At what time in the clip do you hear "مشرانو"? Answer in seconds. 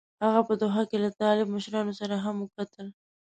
1.55-1.93